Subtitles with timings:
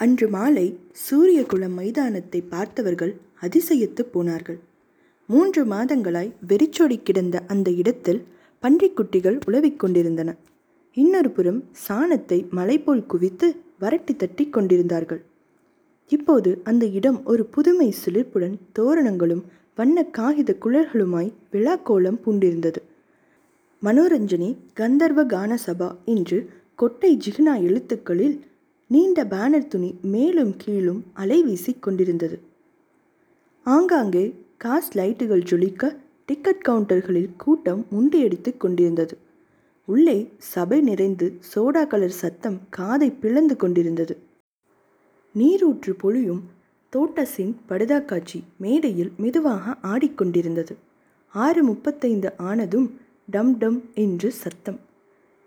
[0.00, 4.58] அன்று மாலை சூரியகுளம் மைதானத்தை பார்த்தவர்கள் அதிசயித்துப் போனார்கள்.
[5.26, 8.20] மூன்று மாதங்களாய் வெறிச்சோடி கிடந்த அந்த இடத்தில்
[8.62, 10.36] பன்றிக்குட்டிகள் உலவிக் கொண்டிருந்தன.
[10.96, 15.22] இன்னொரு புறம் சாணத்தை மலை போல் குவித்து வரட்டி தட்டி கொண்டிருந்தார்கள்.
[16.08, 19.44] இப்போது அந்த இடம் ஒரு புதுமை சிலிர்ப்புடன் தோரணங்களும்
[19.74, 22.80] வண்ண காகித குழல்களுமாய் விழாக்கோலம் பூண்டிருந்தது.
[23.82, 28.36] மனோரஞ்சனி கந்தர்வ கான சபா என்று கொட்டை ஜிகினா எழுத்துக்களில்
[28.90, 32.36] நீண்ட பேனர் துணி மேலும் கீழும் அலை வீசிக் கொண்டிருந்தது.
[33.66, 34.24] ஆங்காங்கே
[34.56, 35.90] காஸ் லைட்டுகள் ஜொலிக்க
[36.26, 39.16] டிக்கெட் கவுண்டர்களில் கூட்டம் முண்டியடித்து கொண்டிருந்தது.
[39.88, 40.18] உள்ளே
[40.52, 44.16] சபை நிறைந்து சோடா கலர் சத்தம் காதை பிளந்து கொண்டிருந்தது.
[45.34, 46.42] நீரூற்று பொழியும்
[46.92, 50.74] தோட்டசின் படுதா காட்சி மேடையில் மெதுவாக ஆடிக்கொண்டிருந்தது
[51.34, 52.88] ஆறு முப்பத்தைந்து ஆனதும்
[53.26, 54.78] டம் டம் என்று சத்தம்.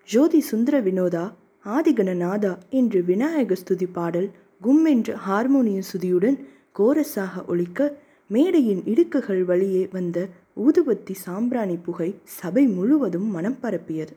[0.09, 1.25] ஜோதி சுந்தர வினோதா
[1.65, 4.29] ஆதிகணநாதா என்று விநாயக ஸ்துதி பாடல்
[4.61, 6.37] கும் என்ற ஹார்மோனிய சுதியுடன்
[6.79, 7.97] கோரஸாக ஒழிக்க
[8.27, 14.13] மேடையின் இடுக்குகள் வழியே வந்த ஊதுபத்தி சாம்பிராணி புகை சபை முழுவதும் மனம் பரப்பியது.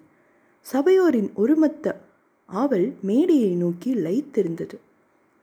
[0.73, 1.95] சபையோரின் ஒருமத்த
[2.47, 4.77] ஆவல் மேடையை நோக்கி லயித்திருந்தது.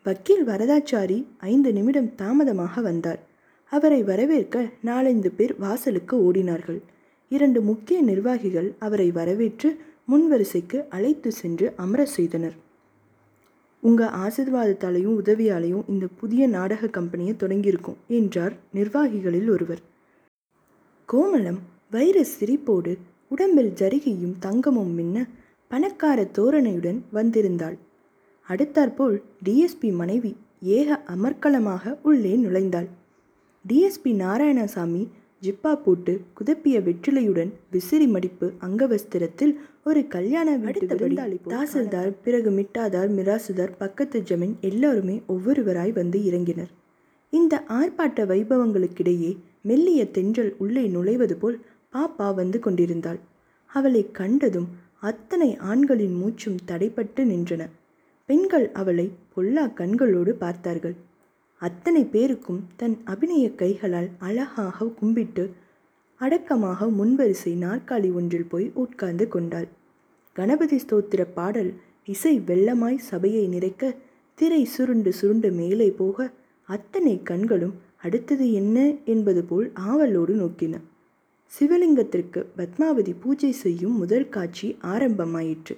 [0.03, 3.19] வக்கீல் வரதாச்சாரி ஐந்து நிமிடம் தாமதமாக வந்தார்.
[3.71, 6.81] அவரை வரவேற்க நாலைந்து பேர் வாசலுக்கு ஓடினார்கள்.
[7.29, 9.69] இரண்டு முக்கிய நிர்வாகிகள் அவரை வரவேற்று
[10.11, 12.55] முன்வரிசைக்கு அழைத்து சென்று அமர செய்தனர்.
[13.83, 19.81] உங்கள் ஆசிர்வாதத்தாலையும் உதவியாலையும் இந்த புதிய நாடக கம்பெனியை தொடங்கியிருக்கோம் என்றார் நிர்வாகிகளில் ஒருவர்.
[21.09, 22.97] கோமலம் வைர சிரிப்போடு
[23.29, 25.27] உடம்பில் ஜரிகையும் தங்கமும் மின்ன
[25.67, 27.77] பணக்கார தோரணையுடன் வந்திருந்தாள்.
[28.47, 32.87] அடுத்தாற்போல் டிஎஸ்பி மனைவி ஏக அமர்க்கலமாக உள்ளே நுழைந்தாள்.
[33.65, 35.07] டிஎஸ்பி நாராயணசாமி
[35.41, 39.53] ஜிப்பா போட்டு குதப்பிய வெற்றிலையுடன் விசிறி மடிப்பு அங்கவஸ்திரத்தில்
[39.89, 40.95] ஒரு கல்யாண வீட்டு
[41.51, 46.71] தாசில்தார் பிறகு மிட்டாதார் மிராசுதார் பக்கத்து ஜமீன் எல்லோருமே ஒவ்வொருவராய் வந்து இறங்கினர்.
[47.33, 51.57] இந்த ஆர்ப்பாட்ட வைபவங்களுக்கிடையே மெல்லிய தென்றல் உள்ளே நுழைவது போல்
[51.93, 53.19] பாப்பா வந்து கொண்டிருந்தாள்.
[53.71, 54.69] அவளை கண்டதும்
[54.99, 57.61] அத்தனை ஆண்களின் மூச்சும் தடைப்பட்டு நின்றன.
[58.29, 60.95] பெண்கள் அவளை பொல்லா கண்களோடு பார்த்தார்கள்.
[61.61, 65.45] அத்தனை பேருக்கும் தன் அபிநய கைகளால் அழகாக கும்பிட்டு
[66.21, 69.67] அடக்கமாக முன்வரிசை நாற்காலி ஒன்றில் போய் உட்கார்ந்து கொண்டாள்.
[70.39, 71.73] கணபதி ஸ்தோத்திர பாடல்
[72.05, 73.95] இசை வெள்ளமாய் சபையை நிறைக்க
[74.35, 76.31] திரை சுருண்டு சுருண்டு மேலே போக
[76.63, 80.75] அத்தனை கண்களும் அடுத்தது என்ன என்பது போல் ஆவலோடு நோக்கின.
[81.51, 85.75] சிவலிங்கத்திற்கு பத்மாவதி பூஜை செய்யும் முதல் காட்சி ஆரம்பமாயிற்று.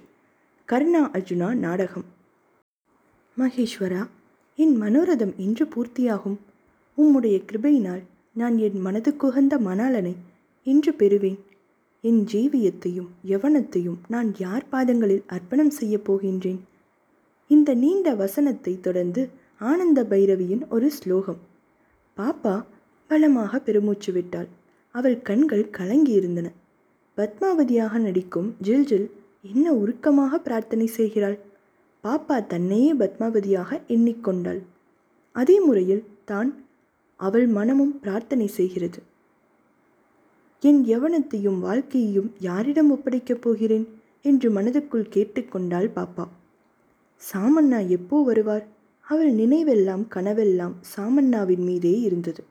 [0.68, 2.04] கர்ணா அர்ஜுனா நாடகம்.
[3.38, 4.08] மகேஸ்வரா
[4.56, 6.38] என் மனோரதம் இன்று பூர்த்தியாகும்.
[6.98, 8.02] உம்முடைய கிருபையினால்
[8.32, 10.14] நான் என் மனதுக்குகந்த மணாளனை
[10.62, 11.38] இன்று பெறுவேன்.
[12.04, 16.58] என் ஜீவியத்தையும் யவனத்தையும் நான் யார் பாதங்களில் அர்ப்பணம் செய்யப் போகின்றேன்?
[17.46, 21.38] இந்த நீண்ட வசனத்தை தொடர்ந்து ஆனந்த பைரவியின் ஒரு ஸ்லோகம்.
[22.16, 22.64] பாப்பா
[23.06, 24.48] பலமாக பெருமூச்சு விட்டாள்.
[24.90, 26.48] அவள் கண்கள் கலங்கியிருந்தன.
[27.16, 29.08] பத்மாவதியாக நடிக்கும் ஜில் ஜில்
[29.42, 31.38] என்ன உருக்கமாக பிரார்த்தனை செய்கிறாள்?
[32.04, 34.60] பாப்பா தன்னையே பத்மாவதியாக எண்ணிக்கொண்டாள்.
[35.32, 36.64] அதே முறையில் தான்
[37.16, 39.02] அவள் மனமும் பிரார்த்தனை செய்கிறது.
[40.62, 43.88] என் யவனத்தையும் வாழ்க்கையையும் யாரிடம் ஒப்படைக்கப் போகிறேன்?
[44.22, 46.28] என்று மனதுக்குள் கேட்டுக்கொண்டாள் பாப்பா.
[47.22, 48.66] சாமண்ணா எப்போ வருவார்?
[49.06, 52.44] அவள் நினைவெல்லாம் கனவெல்லாம் சாமண்ணாவின் மீதே இருந்தது.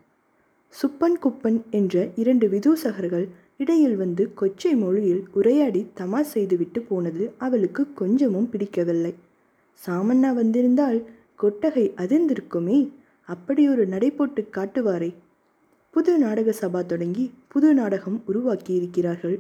[0.74, 3.28] சுப்பன் குப்பன் என்ற இரண்டு விதூசகர்கள்
[3.58, 9.14] இடையில் வந்து கொச்சை மொழியில் உரையாடி தமா செய்துவிட்டு போனது அவளுக்கு கொஞ்சமும் பிடிக்கவில்லை.
[9.80, 11.04] சாமண்ணா வந்திருந்தால்
[11.36, 12.80] கொட்டகை அதிர்ந்திருக்குமே
[13.30, 15.14] அப்படி ஒரு நடை போட்டு காட்டுவாரே
[15.94, 19.40] புது நாடக சபா தொடங்கி புது நாடகம் உருவாக்கி இருக்கிறார்கள்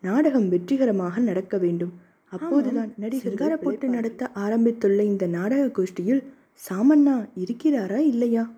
[0.00, 1.92] நாடகம் வெற்றிகரமாக நடக்க வேண்டும்.
[2.30, 6.22] அப்போதுதான் நடிகர் போட்டு நடத்த ஆரம்பித்துள்ள இந்த நாடக கோஷ்டியில்
[6.68, 8.50] சாமண்ணா இருக்கிறாரா இல்லையா?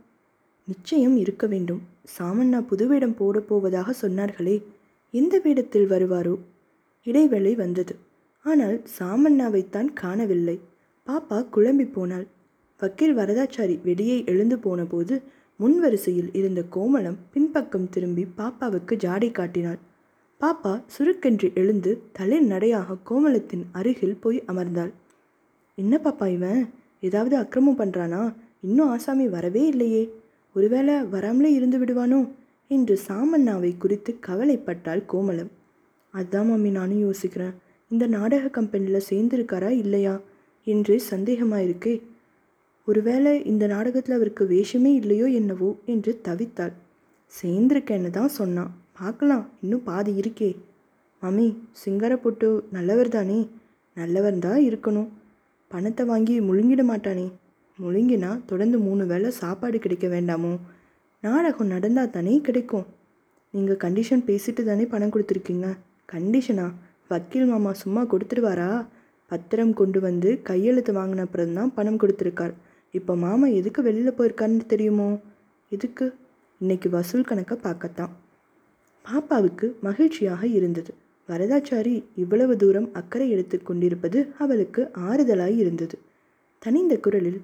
[0.65, 1.83] நிச்சயம் இருக்க வேண்டும்.
[2.19, 4.63] சாமண்ணா புது வேடம் போடப் போவதாக சொன்னார்களே
[5.11, 6.39] எந்த வேடத்தில் வருவாரோ?
[7.07, 7.97] இடைவேளை வந்தது.
[8.45, 10.61] ஆனால் சாமண்ணாவைத்தான் காணவில்லை.
[11.07, 12.27] பாப்பா குழம்பி போனாள்.
[12.81, 15.23] வக்கீல் வரதாச்சாரி வெளியே எழுந்து போனபோது
[15.63, 19.79] முன்வரிசையில் இருந்த கோமளம் பின்பக்கம் திரும்பி பாப்பாவுக்கு ஜாடை காட்டினாள்.
[20.41, 24.93] பாப்பா சுருக்கென்று எழுந்து தளிர் நடையாக கோமளத்தின் அருகில் போய் அமர்ந்தாள்.
[25.75, 26.69] என்ன பாப்பா இவன்?
[27.01, 30.13] ஏதாவது அக்கிரமம் பண்ணுறானா இன்னும் ஆசாமி வரவே இல்லையே.
[30.55, 32.29] ஒருவேளை வராமலே இருந்து விடுவானோ?
[32.69, 35.51] என்று சாமண்ணாவை குறித்து கவலைப்பட்டாள் கோமளம்.
[36.15, 37.55] அதான் மம்மி நானும் யோசிக்கிறேன்.
[37.89, 40.21] இந்த நாடக கம்பெனியில் சேர்ந்திருக்காரா இல்லையா?
[40.65, 42.03] என்று சந்தேகமாயிருக்கே
[42.89, 46.73] ஒருவேளை இந்த நாடகத்தில் அவருக்கு வேஷமே இல்லையோ என்னவோ என்று தவித்தாள்.
[47.33, 48.73] சேர்ந்திருக்கேன்னு தான் சொன்னான்.
[48.99, 50.49] பார்க்கலாம் இன்னும் பாதி இருக்கே.
[51.23, 51.47] மம்மி
[51.83, 53.39] சிங்காரப்பொட்டு நல்லவர் தானே?
[54.01, 55.11] நல்லவர் தான் இருக்கணும்.
[55.71, 57.27] பணத்தை வாங்கி முழுங்கிட மாட்டானே.
[57.79, 60.53] முழுங்கினா தொடர்ந்து மூணு வேளை சாப்பாடு கிடைக்க வேண்டாமோ?
[61.23, 62.87] நாடகம் நடந்தால் தானே கிடைக்கும்.
[63.55, 65.69] நீங்கள் கண்டிஷன் பேசிட்டு தானே பணம் கொடுத்துருக்கீங்க?
[66.13, 66.67] கண்டிஷனா
[67.11, 68.69] வக்கீல் மாமா சும்மா கொடுத்துருவாரா?
[69.31, 72.55] பத்திரம் கொண்டு வந்து கையெழுத்து வாங்கின அப்புறம் தான் பணம் கொடுத்துருக்கார்.
[72.95, 75.09] இப்போ மாமா எதுக்கு வெளியில் போயிருக்காருன்னு தெரியுமோ?
[75.73, 76.07] எதுக்கு
[76.61, 78.13] இன்னைக்கு வசூல் கணக்கை பார்க்கத்தான்.
[79.05, 80.93] பாப்பாவுக்கு மகிழ்ச்சியாக இருந்தது.
[81.29, 85.99] வரதாச்சாரி இவ்வளவு தூரம் அக்கறை எடுத்து கொண்டிருப்பது அவளுக்கு ஆறுதலாய் இருந்தது.
[86.63, 87.41] தனிந்த குரலில்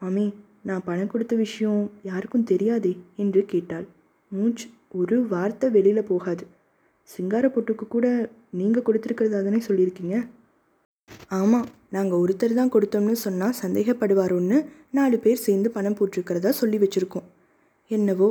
[0.00, 0.26] மாமி
[0.62, 2.92] நான் பணம் கொடுத்த விஷயம் யாருக்கும் தெரியாதே?
[3.16, 3.86] என்று கேட்டாள்.
[4.32, 6.44] மூச்சு ஒரு வார்த்தை வெளியில் போகாது.
[7.10, 8.06] சிங்கார பொட்டுக்கு கூட
[8.50, 10.16] நீங்கள் கொடுத்துருக்கிறதா தானே சொல்லியிருக்கீங்க?
[11.38, 14.58] ஆமாம் நாங்கள் ஒருத்தர் தான் கொடுத்தோம்னு சொன்னால் சந்தேகப்படுவாரோன்னு
[14.98, 17.26] நாலு பேர் சேர்ந்து பணம் போட்டிருக்கிறதா சொல்லி வச்சுருக்கோம்.
[17.90, 18.28] என்னவோ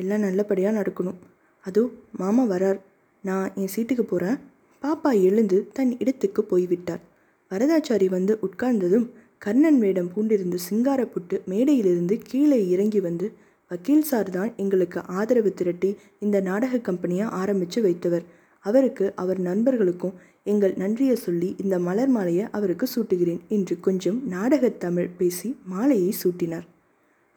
[0.00, 1.18] எல்லாம் நல்லபடியாக நடக்கணும்.
[1.64, 1.82] அதோ
[2.20, 2.80] மாமா வரார்.
[3.24, 4.38] நான் என் சீட்டுக்கு போகிறேன்
[4.82, 7.02] பாப்பா எழுந்து தன் இடத்துக்கு போய்விட்டார்.
[7.50, 9.06] வரதாச்சாரி வந்து உட்கார்ந்ததும்
[9.44, 13.26] கர்ணன் வேடம் பூண்டிருந்த சிங்காரப்புட்டு மேடையிலிருந்து கீழே இறங்கி வந்து
[13.70, 15.90] வக்கீல் சார் தான் எங்களுக்கு ஆதரவு திரட்டி
[16.24, 18.24] இந்த நாடக கம்பெனியை ஆரம்பித்து வைத்தவர்.
[18.62, 20.14] அவருக்கு அவர் நண்பர்களுக்கும்
[20.44, 26.66] எங்கள் நன்றியை சொல்லி இந்த மலர் மாலையை அவருக்கு சூட்டுகிறேன் என்று கொஞ்சம் நாடகத் தமிழ் பேசி மாலையை சூட்டினார்.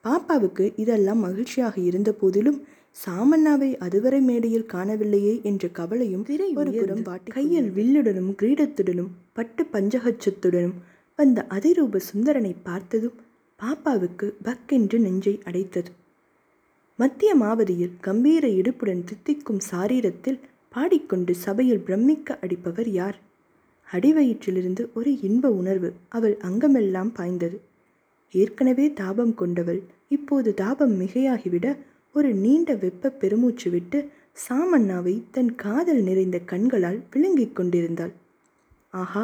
[0.03, 2.63] பாப்பாவுக்கு இதெல்லாம் மகிழ்ச்சியாக இருந்த போதிலும்
[3.05, 6.25] சாமண்ணாவை அதுவரை மேடையில் காணவில்லையே என்ற கவலையும்
[6.55, 10.73] ஒரு புறம் வாட்டி கையில் வில்லுடனும் கிரீடத்துடனும் பட்டு பஞ்சகச்சத்துடனும்
[11.15, 13.13] வந்த அதிரூப சுந்தரனை பார்த்ததும்
[13.59, 15.91] பாப்பாவுக்கு பக்கென்று நெஞ்சை அடைத்தது.
[16.95, 20.39] மத்திய மாவதியில் கம்பீர இடுப்புடன் தித்திக்கும் சாரீரத்தில்
[20.75, 23.17] பாடிக்கொண்டு சபையில் பிரமிக்க அடிப்பவர் யார்?
[23.87, 27.57] அடிவயிற்றிலிருந்து ஒரு இன்ப உணர்வு அவள் அங்கமெல்லாம் பாய்ந்தது.
[28.33, 31.67] ஏற்கனவே தாபம் கொண்டவள் இப்போது தாபம் மிகையாகிவிட
[32.15, 33.99] ஒரு நீண்ட வெப்ப பெருமூச்சு விட்டு
[34.37, 38.13] சாமண்ணாவை தன் காதல் நிறைந்த கண்களால் விழுங்கிக் கொண்டிருந்தாள்.
[38.93, 39.23] ஆஹா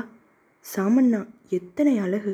[0.65, 2.33] சாமண்ணா எத்தனை அழகு!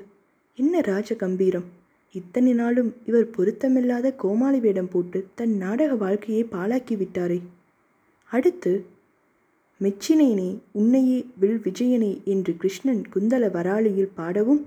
[0.58, 1.68] என்ன ராஜ கம்பீரம்
[2.16, 7.40] இத்தனை நாளும் இவர் பொருத்தமில்லாத கோமாளி வேடம் போட்டு தன் நாடக வாழ்க்கையை பாழாக்கி விட்டாரே.
[8.30, 8.72] அடுத்து
[9.82, 14.62] மெச்சினேனே உன்னையே வில் விஜயனே என்று கிருஷ்ணன் குந்தல வராளியில் பாடவும்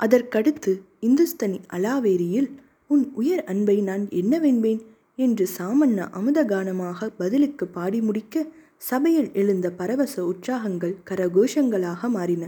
[0.00, 2.50] அதற்கடுத்து இந்துஸ்தனி அலாவேரியில்
[2.86, 4.82] உன் உயர் அன்பை நான் என்னவென்பேன்
[5.16, 8.46] என்று சாமண்ணா அமுதகானமாக பதிலுக்கு பாடி முடிக்க
[8.76, 12.44] சபையில் எழுந்த பரவச உற்சாகங்கள் கரகோஷங்களாக மாறின.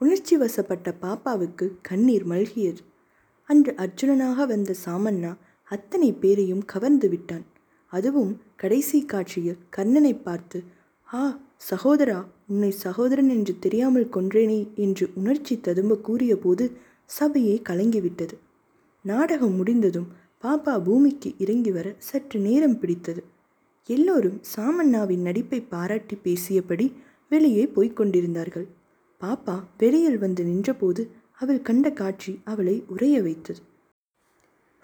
[0.00, 2.82] உணர்ச்சி வசப்பட்ட பாப்பாவுக்கு கண்ணீர் மல்கியது.
[3.48, 5.32] அன்று அர்ஜுனனாக வந்த சாமண்ணா
[5.70, 7.44] அத்தனை பேரையும் கவர்ந்து விட்டான்.
[7.92, 10.58] அதுவும் கடைசி காட்சியில் கர்ணனை பார்த்து
[11.12, 11.22] ஆ
[11.70, 12.18] சகோதரா
[12.48, 16.64] உன்னை சகோதரன் என்று தெரியாமல் கொன்றேனே என்று உணர்ச்சி ததும்ப கூறியபோது
[17.10, 18.34] சபையே கலங்கிவிட்டது.
[19.04, 20.08] நாடகம் முடிந்ததும்
[20.44, 23.22] பாப்பா பூமிக்கு இறங்கி வர சற்று நேரம் பிடித்தது.
[23.88, 26.86] எல்லோரும் சாமண்ணாவின் நடிப்பை பாராட்டி பேசியபடி
[27.30, 28.66] வெளியே போய்க் கொண்டிருந்தார்கள்.
[29.20, 31.02] பாப்பா வெளியில் வந்து நின்றபோது
[31.40, 33.60] அவள் கண்ட காட்சி அவளை உறைய வைத்தது.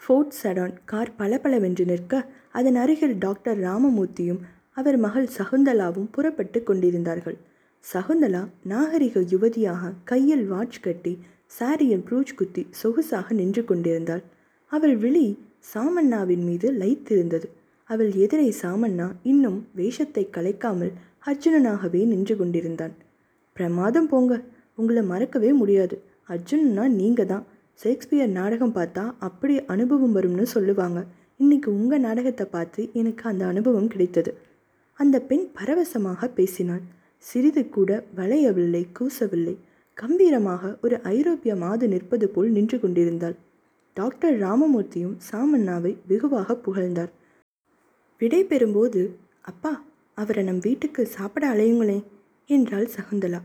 [0.02, 2.12] ஃபோர்ட் சடான் கார் பளபளவென்று நிற்க
[2.50, 4.40] அதன் அருகில் டாக்டர் ராமமூர்த்தியும்
[4.78, 7.36] அவர் மகள் சகுந்தலாவும் புறப்பட்டு கொண்டிருந்தார்கள்.
[7.84, 11.12] சகுந்தலா நாகரிக யுவதியாக கையில் வாட்ச் கட்டி
[11.58, 14.22] சாரியில் ப்ரூச் குத்தி சொகுசாக நின்று கொண்டிருந்தாள்.
[14.72, 15.26] அவள் விழி
[15.74, 17.48] சாமண்ணாவின் மீது லைத்திருந்தது.
[17.90, 20.92] அவள் எதிரே சாமண்ணா இன்னும் வேஷத்தை கலைக்காமல்
[21.26, 22.94] அர்ஜுனனாகவே நின்று கொண்டிருந்தான்.
[23.56, 24.34] பிரமாதம் போங்க
[24.74, 25.96] உங்களை மறக்கவே முடியாது.
[26.28, 27.46] அர்ஜுனன்னா நீங்க தான்.
[27.80, 31.00] ஷேக்ஸ்பியர் நாடகம் பார்த்தா அப்படி அனுபவம் வரும்னு சொல்லுவாங்க.
[31.40, 34.30] இன்னைக்கு உங்கள் நாடகத்தை பார்த்து எனக்கு அந்த அனுபவம் கிடைத்தது.
[34.98, 36.84] அந்த பெண் பரவசமாக பேசினாள்.
[37.24, 39.54] சிறிது கூட வளையவில்லை கூசவில்லை.
[39.96, 43.36] கம்பீரமாக ஒரு ஐரோப்பிய மாது நிற்பது போல் நின்று கொண்டிருந்தாள்.
[43.96, 47.12] டாக்டர் ராமமூர்த்தியும் சாமண்ணாவை வெகுவாக புகழ்ந்தார்.
[48.20, 49.02] விடை பெறும்போது
[49.40, 49.72] அப்பா
[50.14, 51.98] அவரை நம் வீட்டுக்கு சாப்பிட அலையுங்களே
[52.50, 53.40] என்றாள் சகுந்தலா.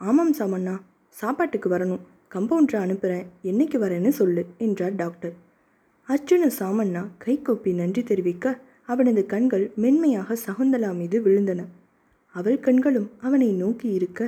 [0.00, 0.74] ஆமாம் சாமண்ணா
[1.08, 2.02] சாப்பாட்டுக்கு வரணும்.
[2.34, 5.34] கம்பவுண்டரை அனுப்புகிறேன் என்னைக்கு வரேன்னு சொல்லு என்றார் டாக்டர்.
[6.08, 8.46] அர்ஜுன சாமண்ணா கைகொப்பி நன்றி தெரிவிக்க
[8.88, 11.60] அவனது கண்கள் மென்மையாக சகுந்தலா மீது விழுந்தன.
[12.34, 14.20] அவள் கண்களும் அவனை நோக்கி இருக்க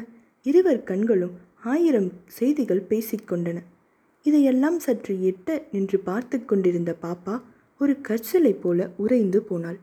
[0.47, 1.35] இருவர் கண்களும்
[1.65, 3.59] ஆயிரம் செய்திகள் பேசிக்கொண்டன
[4.27, 7.35] இதையெல்லாம் சற்று எட்ட நின்று பார்த்து கொண்டிருந்த பாப்பா
[7.81, 9.79] ஒரு கற்சலை போல உறைந்து போனாள்.